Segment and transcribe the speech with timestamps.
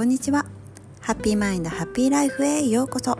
[0.00, 0.46] こんにちは。
[1.02, 3.18] ハッピーマインドハッピーライフへようこそ。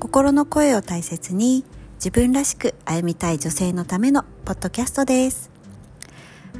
[0.00, 1.62] 心の声を大切に
[1.96, 5.50] 自分らしく歩みたい女性のためのポッドキャストです。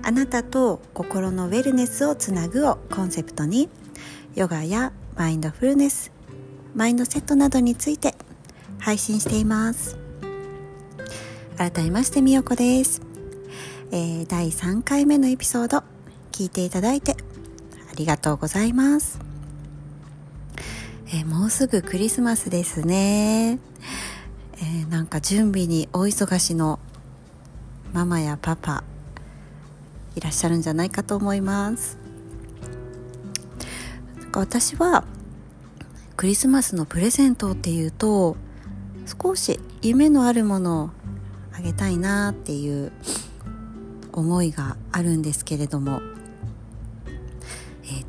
[0.02, 3.70] あなたと心のウェルネスをつなぐをコンセプトに
[4.34, 6.12] ヨガやマインドフルネス
[6.74, 8.14] マインドセットなどについて
[8.78, 9.96] 配信しています。
[11.56, 13.00] 改めましてみよこです、
[13.90, 15.82] えー、第3回目のエピソード
[16.30, 17.16] 聞いていただいて
[17.94, 19.18] りがとうございます、
[21.08, 23.58] えー、もうすぐクリスマスですね、
[24.56, 26.78] えー、なんか準備に大忙しの
[27.92, 28.84] ママやパパ
[30.16, 31.98] いらっしゃるんじゃないかと思います。
[34.20, 35.04] なんか私は
[36.16, 38.36] クリスマスのプレゼントっていうと
[39.20, 40.90] 少し夢のあるものを
[41.52, 42.92] あげたいなっていう
[44.12, 46.00] 思いがあるんですけれども、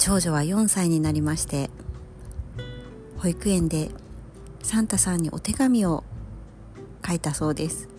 [0.06, 1.72] 長女は4歳になりまして
[3.18, 3.90] 保育園で
[4.62, 6.04] サンタさんにお手紙を
[7.04, 7.90] 書いたそうです。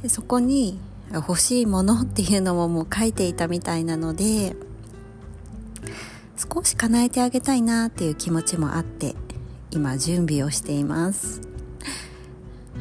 [0.00, 0.80] でそこに
[1.12, 4.56] 欲しいものっていうのももう書いていたみたいなので
[6.38, 9.14] 少し叶えてあげたいなっていう気持ちもあって
[9.72, 11.42] 今準備をしています。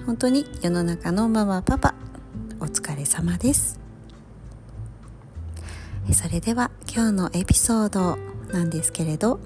[0.06, 1.94] 本当に世の中のママパパ
[2.62, 3.83] お疲れ様です。
[6.14, 8.18] それでは今日のエピソード
[8.52, 9.40] なんですけれど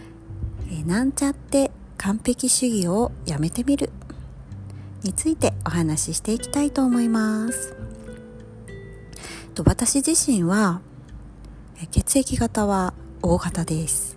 [0.72, 3.90] 「えなんちゃって完璧主義をやめてみる」
[5.04, 7.74] についてお話ししていきたいと思います。
[9.54, 10.80] と私自身は
[11.90, 14.16] 血液型は O 型です。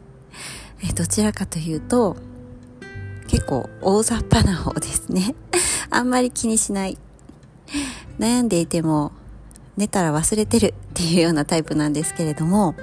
[0.95, 2.17] どちらかというと
[3.27, 5.35] 結構大雑把な方ですね。
[5.89, 6.97] あんまり気にしない。
[8.19, 9.11] 悩んでいても
[9.75, 10.73] 寝たら忘れてる。
[10.93, 12.75] っていうようなタイプなんですけれども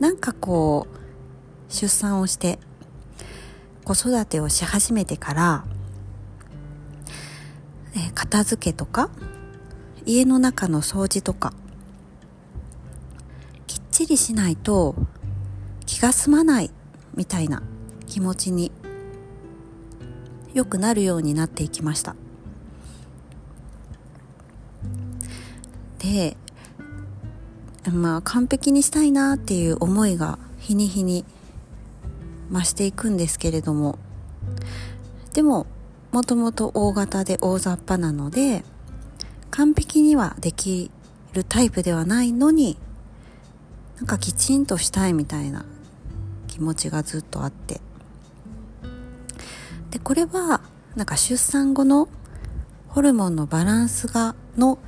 [0.00, 2.58] なんかこう出産をして
[3.84, 5.64] 子育てをし始めてから、
[7.96, 9.10] え片付けとか
[10.06, 11.52] 家の中の掃除とか
[13.66, 14.94] きっちりしないと
[15.84, 16.70] 気が済まない
[17.16, 17.62] みたいな
[18.06, 18.70] 気持ちに
[20.54, 22.14] よくなるようになっていきました。
[25.98, 26.36] で
[27.90, 31.24] まあ完璧にしたいなっていう思いが日に日に
[32.52, 33.98] 増していくんですけれども。
[35.32, 35.66] でも
[36.12, 38.64] もともと大型で大雑把なので
[39.50, 40.90] 完璧にはでき
[41.32, 42.76] るタイプではないのに
[43.96, 45.64] なんかきちんとしたいみたいな
[46.48, 47.80] 気持ちがずっとあって。
[49.90, 50.62] でこれは
[50.96, 52.08] なんか出産後の
[52.88, 54.78] ホルモンのバランスがの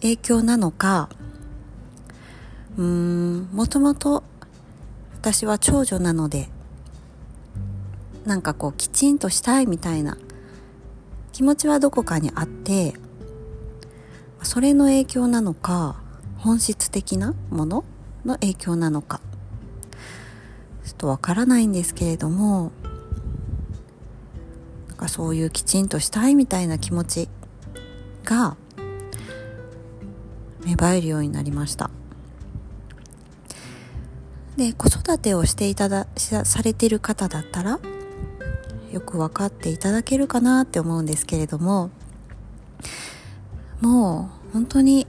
[0.00, 1.08] 影響なのか
[2.76, 3.48] うーん。
[3.52, 4.22] もともと
[5.14, 6.48] 私は長女なので
[8.24, 10.16] なんかこうきちんとしたいみたいな
[11.32, 12.94] 気持ちはどこかにあって
[14.42, 15.96] それの影響なのか
[16.38, 17.84] 本質的なもの
[18.24, 19.20] の影響なのか
[20.84, 22.72] ちょっとわからないんですけれども
[24.88, 27.28] なんかそういうきちんとしたいみたいな気持ち
[28.24, 28.56] が
[30.64, 31.91] 芽生えるようになりました。
[34.62, 37.80] で子育てをしていただされてる方だったら
[38.92, 41.90] よく分かっていただけるかなって思うんですけれども
[43.80, 45.08] もう本当に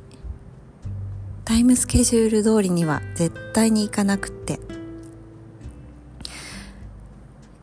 [1.45, 4.59] タイムスケジュール通りには絶対に行かなくって。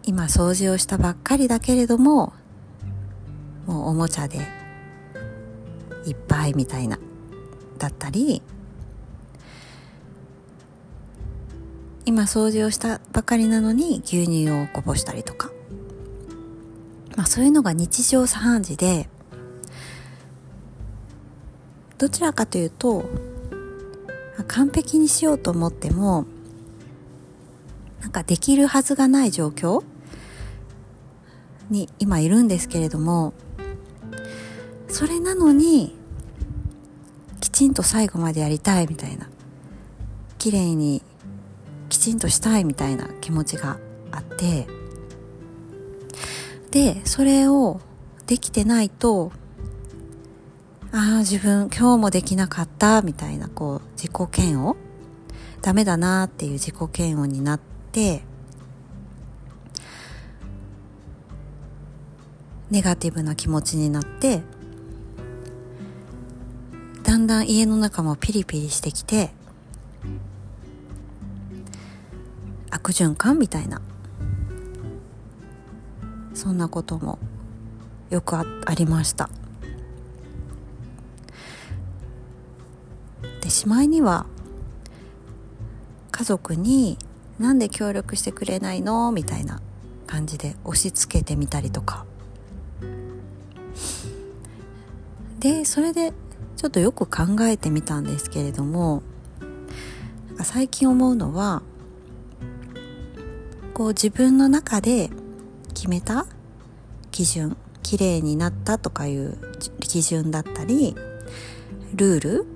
[0.05, 2.33] 今掃除をしたばっかりだけれども
[3.67, 4.39] もうおもちゃで
[6.05, 6.99] いっぱいみたいな
[7.79, 8.43] だったり
[12.05, 15.51] 今掃除をしたばかりなのに牛乳をこぼしたりとか、
[17.17, 19.09] まあ、そういうのが日常茶飯事で
[21.99, 23.05] どちらかというと
[24.47, 26.25] 完璧にしようと思っても
[28.01, 29.85] なんかできるはずがない状況
[31.69, 33.35] に今いるんですけれども
[34.89, 35.95] それなのに
[37.41, 39.29] きちんと最後までやりたいみたいな
[40.39, 41.03] 綺麗に
[42.01, 43.79] ちんとしたいみたいな気持ちが
[44.11, 44.67] あって
[46.71, 47.81] でそれを
[48.27, 49.33] できてないと
[50.93, 54.77] ああ自分今日もできなかったみたいなこう自己嫌悪
[55.61, 57.61] ダメだなっていう自己嫌悪になっ
[57.93, 58.23] て
[62.71, 64.43] ネガティブな気持ちになって
[67.03, 69.31] だんだん家の中もピリピリしてきて
[72.91, 73.81] 循環みたいな。
[76.35, 77.19] そんなことも
[78.09, 78.45] よくあ
[78.75, 79.29] りました。
[83.43, 84.27] でしまいには
[86.11, 86.99] 家族に
[87.39, 89.61] 「なんで協力してくれないの?」みたいな
[90.07, 92.07] 感じで押し付けてみたりとか。
[95.41, 96.13] でそれで
[96.57, 99.03] ちょっとよく考えてみたんですけれども
[100.43, 101.63] 最近思うのは
[103.81, 105.09] こう自分の中で
[105.73, 106.27] 決めた
[107.11, 109.39] 基準綺麗になったとかいう
[109.81, 110.95] 基準だったり
[111.95, 112.47] ルール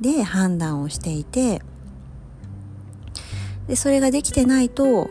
[0.00, 1.60] で判断をしていて
[3.68, 5.10] でそれができてないと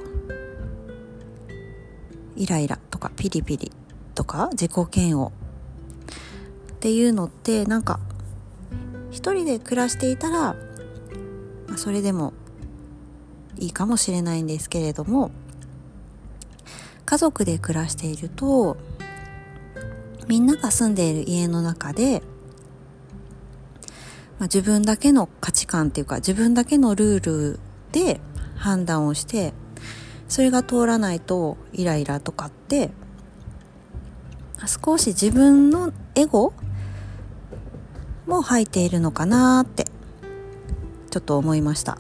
[2.36, 3.72] イライラとかピリピリ
[4.16, 5.32] とか自己嫌悪
[6.72, 8.00] っていうのってなんか
[9.12, 10.56] 一人で暮らしていたら、
[11.76, 12.34] それでも
[13.58, 15.32] いいかもしれないんですけれども
[17.06, 18.78] 家族で暮らしていると
[20.28, 22.22] みんなが住んでいる家の中で、
[24.40, 27.60] まあ、自分だけの価値観っていうか自分だけのルール
[27.92, 28.22] で
[28.56, 29.54] 判断をして
[30.30, 32.92] それが通らないとイライラとかって
[34.66, 36.54] 少し自分のエゴ
[38.28, 39.86] も入っているのかなって
[41.10, 41.98] ちょっと思いました。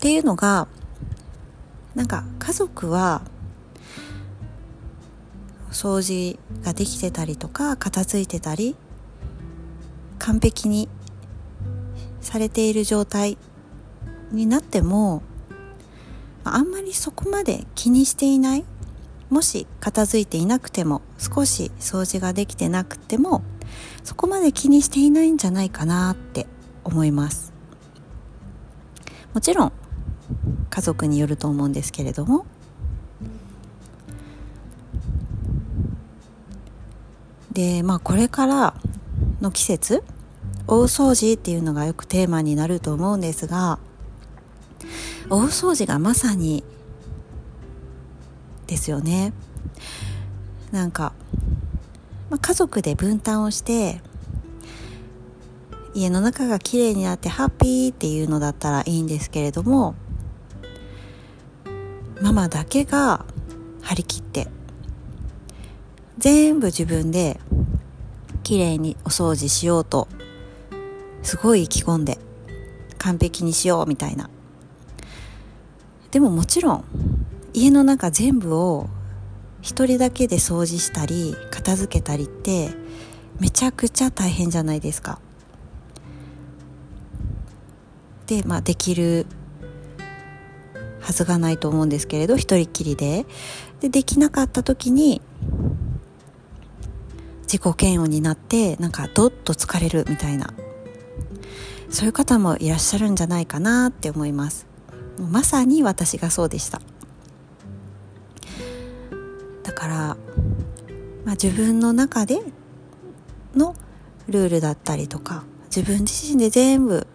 [0.00, 0.66] っていうのが
[1.94, 3.20] なんか家族は
[5.70, 8.76] 掃除ができてたりとか片付いてたり
[10.18, 10.88] 完璧に
[12.22, 13.36] されている状態
[14.32, 15.22] になっても
[16.44, 18.64] あんまりそこまで気にしていない。
[19.28, 23.42] もし片付いていなくても少し掃除ができてなくても
[24.02, 26.46] そこまで気にしていないんじゃないかなって
[26.84, 27.52] 思います。
[29.34, 29.72] もちろん
[30.70, 32.46] 家族によると思うんですけれども。
[37.52, 38.74] でまあこれから
[39.40, 40.04] の季節
[40.66, 43.80] 大掃除っていうのがよくテーマになると思うんですが
[45.28, 46.62] 大掃除がまさに
[48.66, 49.32] ですよね。
[50.70, 51.12] なんか、
[52.30, 54.00] まあ、家族で分担をして
[55.92, 59.96] 家の中が綺麗になってハッピーっていうのだったらいいんですけれども
[62.20, 63.24] ママだけが
[63.82, 64.48] 張り切って
[66.18, 67.40] 全部自分で
[68.42, 70.06] 綺麗にお掃除しようと
[71.22, 72.18] すごい意気込んで
[72.98, 74.28] 完璧にしようみたいな。
[76.10, 76.84] でももちろん
[77.54, 78.88] 家の中全部を
[79.62, 82.70] 一人だけで掃除したり片付けたりって
[83.38, 85.20] めちゃくちゃ大変じゃないですか。
[88.26, 89.26] でまあできる
[91.00, 93.26] はずがないと思うんですけれど一人きりで。
[93.80, 95.22] でできなかった時に
[97.44, 100.52] 自己嫌悪になってなんかどっと疲れるみたいな。
[101.88, 104.66] そういう方もいらっしゃるんじゃないかなって思います。
[105.18, 106.80] まさに私がそうでした。
[109.62, 110.16] だから、ま
[111.26, 112.40] あ、自分の中で
[113.54, 113.74] の
[114.28, 115.44] ルールだったりとか
[115.74, 117.06] 自分自身で全部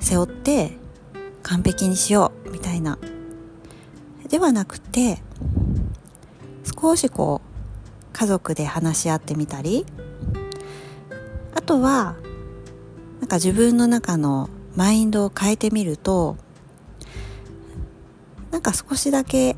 [0.00, 0.72] 背負って
[1.46, 2.98] 完璧にしようみたいな。
[4.28, 5.22] ではなくて
[6.80, 9.86] 少しこう家族で話し合ってみたり
[11.54, 12.16] あとは
[13.20, 16.36] なんか自分の中のマインドを変えてみると
[18.50, 19.54] なんか少しだけ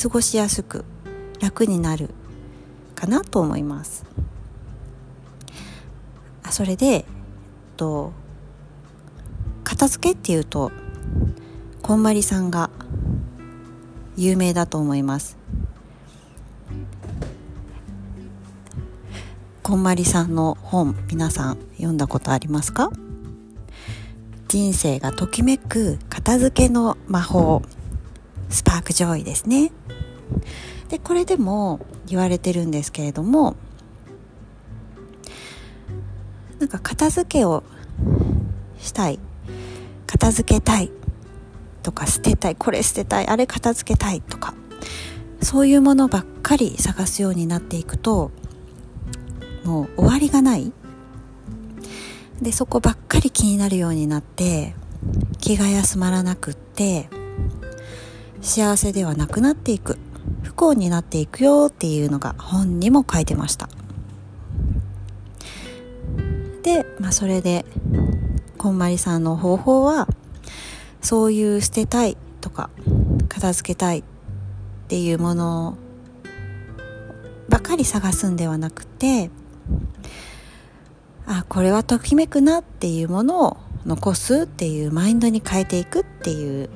[0.00, 0.86] 過ごしやすく
[1.38, 2.08] 楽になる
[2.94, 4.06] かなと思います。
[6.42, 7.04] あそれで、えっ
[7.76, 8.12] と、
[9.86, 10.72] 片付けっていうと
[11.80, 12.70] こんまりさんが
[14.16, 15.36] 有名だと思います。
[19.62, 22.90] こんまりさんの本皆さん読んだことありますか？
[24.48, 27.62] 人生がときめく片付けの魔法
[28.48, 29.70] スパークジョイですね。
[30.88, 31.78] でこれでも
[32.08, 33.54] 言われてるんですけれども
[36.58, 37.62] なんか片付けを
[38.80, 39.20] したい。
[40.16, 40.90] 片付けたい。
[41.82, 42.56] とか捨てたい。
[42.56, 43.28] これ捨てたい。
[43.28, 44.22] あれ片付けたい。
[44.22, 44.54] とか。
[45.42, 48.30] そういうものばっかり探すようになっていくと
[49.64, 50.72] もう終わりがない。
[52.40, 54.74] でそこばっかり気になるようになって
[55.38, 57.08] 気が休まらなくって
[58.40, 59.98] 幸せではなくなっていく。
[60.42, 63.68] 不幸になっていくよっていうのが本にも書いてました。
[66.62, 67.66] で、まあ、それで
[68.66, 70.08] こんまりさんの方法は
[71.00, 72.68] そういう捨てたいとか
[73.28, 74.02] 片付けたいっ
[74.88, 75.78] ていうもの
[77.48, 79.30] ばかり探すんではなくて
[81.28, 83.56] あこれはときめくなっていうものを
[83.86, 86.68] 残すっていうマインドに変えていくっていう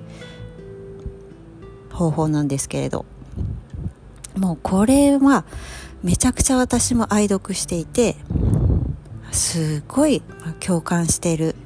[1.91, 3.05] 方法なんですけれど
[4.37, 5.45] もうこれは
[6.05, 8.15] めちゃくちゃ私も愛読していて
[9.33, 10.23] すごい
[10.61, 11.57] 共感してる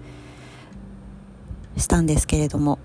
[1.84, 2.78] したんですけれども。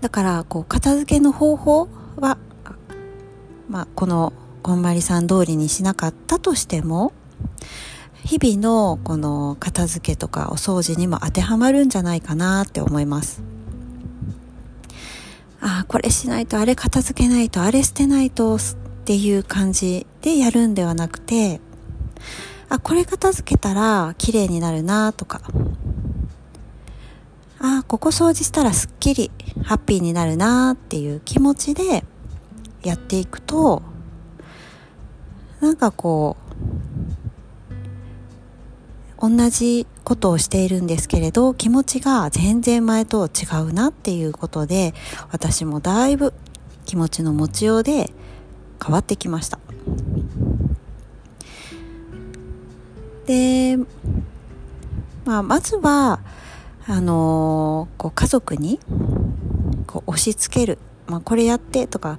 [0.00, 2.38] だからこう片付けの方法は、
[3.68, 7.12] まあ、このこんまりさん通りにしなかったとしても
[8.24, 13.42] 日々のこの片付けとかお掃除にも当てはまるんじゃないかなって思います。
[15.60, 18.58] ああこれしないとあれ片付けないとあれ捨てないとっ
[19.04, 21.60] ていう感じでやるんではなくて
[22.68, 25.40] あこれ片付けたら綺麗になるなとか
[27.60, 29.30] ああここ掃除したらすっきり
[29.64, 32.04] ハッピーになるなっていう気持ちで
[32.82, 33.82] やっていくと
[35.60, 36.36] なんかこ
[39.20, 44.94] う同じことをしているんですけれど気持ちが全然前と違うなっていうことで
[45.32, 46.32] 私もだいぶ
[46.84, 48.12] 気持ちの持ちようで
[48.82, 49.58] 変わってきました。
[53.26, 53.76] で、
[55.26, 56.20] まあ、まずは
[56.90, 58.80] あのー、こう家族に
[59.86, 62.18] こう押し付ける、まあ、これやってとか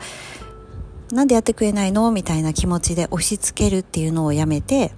[1.11, 2.11] なんでやってくれないの？
[2.11, 4.91] みたいな気持ちで押し付けるっていうのをやめて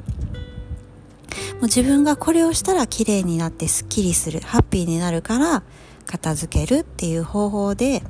[1.53, 5.63] もう自分がこれをしたら綺麗になってすっきりするハッピーになるから
[6.05, 8.03] 片付けるっていう方法で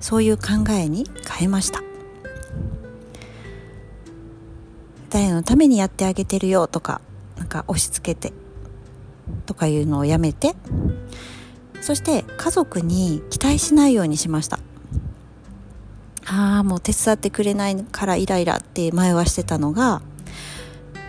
[0.00, 1.82] そういう考えに変えました。
[5.10, 7.02] 誰のためにやってあげてるよとか
[7.36, 8.32] なんか押し付けて。
[9.46, 10.54] とかいうのをやめて
[11.80, 14.58] そして家族に期待しないようにしました。
[16.28, 20.02] ああもう手伝ってくれないからイライラって前はしてたのが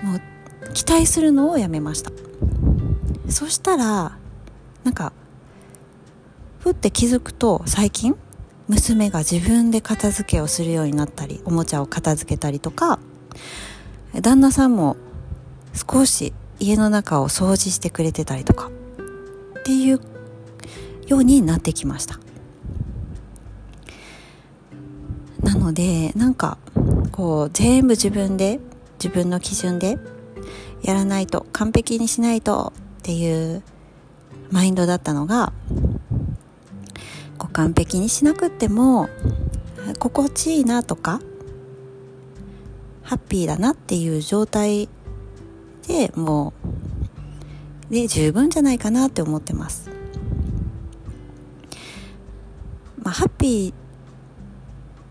[0.04, 2.12] もう期待するのをやめました。
[3.30, 4.18] そしたら
[4.84, 5.12] なんか
[6.60, 8.16] ふって気づくと最近
[8.68, 13.00] 娘が自分で片付けをするようになったりおもちゃを片付けたりとか
[14.22, 14.98] 旦那さんも
[15.74, 18.70] 少し家の中を掃除してくれてたりとか
[19.60, 20.00] っていう
[21.08, 22.20] ようになってきました。
[25.42, 26.58] なのでなんか
[27.12, 28.60] こう全部自分で
[29.00, 29.98] 自分の基準で
[30.82, 33.64] やらないと完璧にしないとっていう
[34.52, 35.54] マインドだったのが
[37.38, 39.10] こう完璧にしなくっても
[40.00, 41.22] 心地いいなとか
[43.04, 44.90] ハッピーだなっていう状態
[45.88, 46.53] でも
[47.89, 49.89] うで十分じゃないかなって思ってます。
[53.01, 53.74] まあ、ハッピ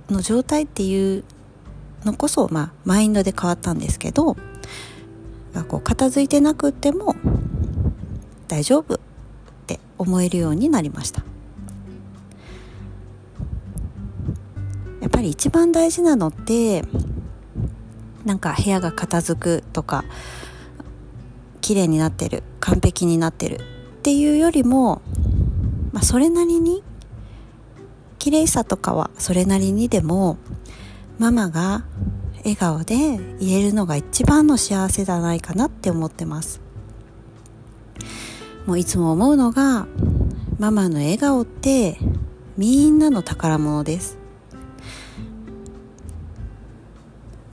[0.09, 1.25] ーの状態っていう
[2.05, 4.37] のこそ、まあ、マインドで変わったんですけど
[5.69, 7.17] こう片付いてなくても
[8.49, 8.99] 大丈夫っ
[9.67, 11.25] て思えるようになりました
[15.01, 16.85] やっぱり一番大事なのって
[18.25, 20.05] なんか部屋が片付くとか
[21.67, 23.59] 綺麗になってる完璧になってるっ
[24.05, 25.03] ていうよりも、
[25.91, 26.85] まあ、それなりに
[28.21, 30.39] 綺麗さとかはそれなりにでも
[31.19, 31.85] ママが
[32.45, 36.61] 笑顔で言えるのが一番の幸せじゃないかなって思ってます。
[38.65, 39.89] もういつも思うのが
[40.61, 41.99] ママの笑顔って
[42.57, 44.19] みんなの宝物です。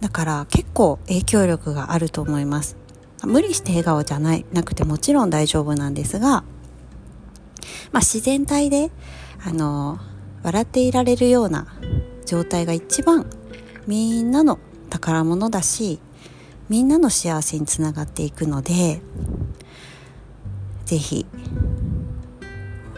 [0.01, 2.82] だから結構影響力があると思います。
[3.25, 6.43] 無理して笑顔じゃないなくてもちろん大丈夫なんですが、ま
[7.95, 8.91] あ、自然体で
[9.45, 9.99] あの
[10.43, 11.67] 笑っていられるような
[12.25, 13.25] 状態が一番
[13.87, 15.99] みんなの宝物だし
[16.69, 19.01] みんなの幸せにつながっていくので
[20.85, 21.25] 是非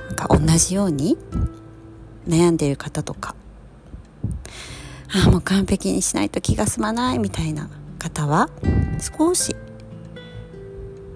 [0.08, 1.18] なんか同じように
[2.28, 3.36] 悩んでいる方とか
[5.10, 8.50] ああもう完璧にしないと気が済まないみたいな方は
[9.00, 9.55] 少し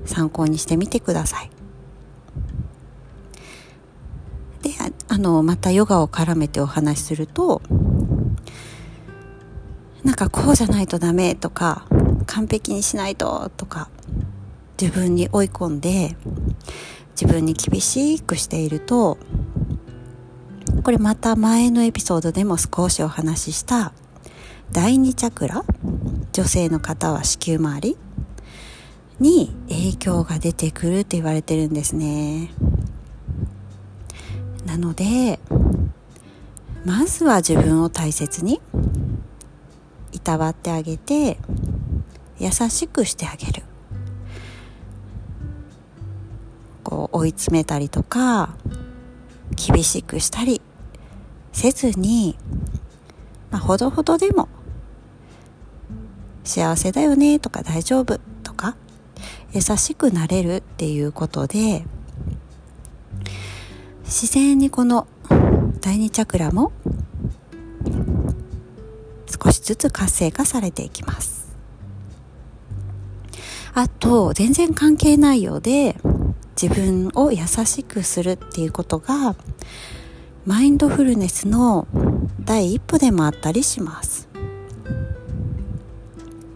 [0.10, 1.50] 参考にしてみてください。
[4.62, 4.72] で
[5.08, 7.62] あのまたヨガを絡めてお話しすると
[10.04, 11.86] なんかこうじゃないとダメとか
[12.26, 13.90] 完璧にしないととか
[14.80, 16.16] 自分に追い込んで
[17.12, 19.18] 自分に厳しくしていると
[20.84, 23.94] これまた前のエピソードでも少しお話しした
[24.72, 25.64] 第2チャクラ
[26.32, 27.98] 女性の方は子宮周り
[29.20, 32.52] に影響が出てくるって言われてるんですね。
[34.66, 35.40] なので
[36.86, 38.62] まずは自分を大切に
[40.12, 41.38] いたわってあげて
[42.40, 43.64] 優しくしてあげる。
[46.84, 48.56] こう追い詰めたりとか
[49.56, 50.60] 厳しくしたり
[51.52, 52.36] せずに、
[53.52, 54.48] まあ、ほどほどでも
[56.44, 58.20] 幸せだよねとか大丈夫
[59.54, 61.84] 優しくなれるっていうことで
[64.04, 65.08] 自然にこの
[65.82, 66.72] 第二チャクラも
[69.44, 71.48] 少しずつ活性化されていきます。
[73.74, 75.96] あと全然関係ないようで
[76.62, 79.36] 自分を優しくするっていうことが
[80.46, 81.88] マインドフルネスの
[82.42, 84.28] 第一歩でもあったりします。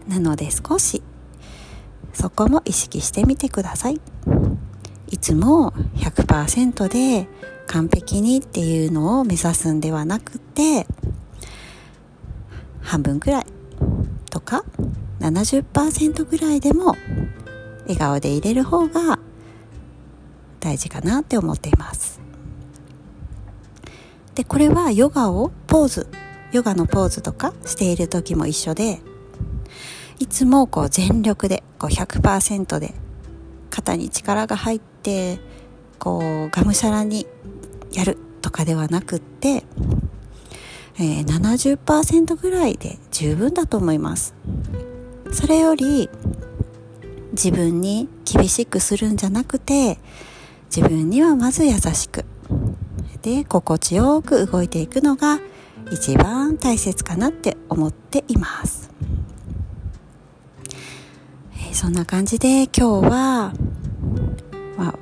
[0.08, 1.02] なので少し
[2.24, 4.00] そこも意識してみてください。
[5.10, 7.28] いつも100%で
[7.66, 10.86] 完璧にっていうのを目指すんではなくて
[12.80, 13.46] 半分くらい
[14.30, 14.64] とか
[15.20, 16.96] 70%ぐらいでも
[17.82, 19.18] 笑顔で入れる方が
[20.60, 22.22] 大事かなって思っています。
[24.34, 26.08] でこれはヨガをポーズ
[26.52, 29.02] ヨガのポーズとかしている時も一緒で
[30.18, 32.94] いつもこう全力でこう100%で
[33.70, 35.40] 肩に力が入って
[35.98, 37.26] こうがむしゃらに
[37.92, 39.64] やるとかではなくって、
[40.98, 44.34] えー、70%ぐらいで十分だと思います。
[45.32, 46.08] それより
[47.32, 49.98] 自分に厳しくするんじゃなくて
[50.74, 52.24] 自分にはまず優しく
[53.22, 55.40] で心地よく動いていくのが
[55.90, 58.93] 一番大切かなって思っています。
[61.74, 63.52] そんな感じで今日は、
[64.78, 64.94] まあ、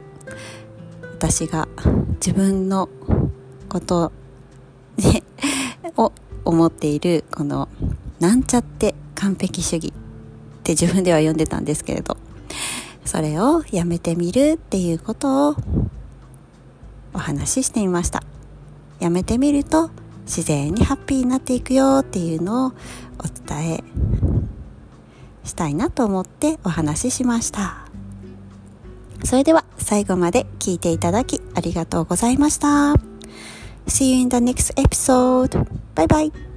[1.12, 1.68] 私が
[2.14, 2.88] 自分の
[3.68, 4.10] こと
[4.96, 5.22] で
[5.98, 6.12] を
[6.46, 7.68] 思っているこの
[8.20, 9.92] なんちゃって完璧主義っ
[10.62, 12.16] て自分では読んでたんですけれど
[13.04, 15.56] それをやめてみるっていうことを
[17.12, 18.22] お話ししてみました。
[18.98, 19.90] やめてみると
[20.24, 22.72] 自然にハッピーになっていくよっていうのを
[23.18, 23.84] お伝え
[25.44, 27.86] したいなと思ってお話ししました
[29.24, 32.94] それでは最後まで聞いていただきありがとうございました
[33.86, 35.66] See you in the next episode.
[35.94, 36.51] Bye bye.